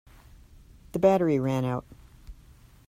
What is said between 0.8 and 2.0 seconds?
The battery ran out.